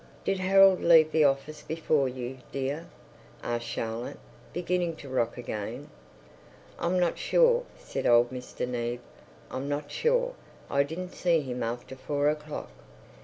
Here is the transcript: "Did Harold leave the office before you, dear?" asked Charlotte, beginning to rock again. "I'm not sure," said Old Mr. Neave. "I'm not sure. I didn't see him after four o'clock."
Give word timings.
"Did 0.25 0.39
Harold 0.39 0.81
leave 0.81 1.11
the 1.11 1.25
office 1.25 1.61
before 1.61 2.09
you, 2.09 2.39
dear?" 2.51 2.87
asked 3.43 3.67
Charlotte, 3.67 4.17
beginning 4.51 4.95
to 4.95 5.09
rock 5.09 5.37
again. 5.37 5.91
"I'm 6.79 6.99
not 6.99 7.19
sure," 7.19 7.65
said 7.77 8.07
Old 8.07 8.31
Mr. 8.31 8.67
Neave. 8.67 9.01
"I'm 9.51 9.69
not 9.69 9.91
sure. 9.91 10.33
I 10.71 10.81
didn't 10.81 11.13
see 11.13 11.41
him 11.41 11.61
after 11.61 11.95
four 11.95 12.29
o'clock." 12.29 12.71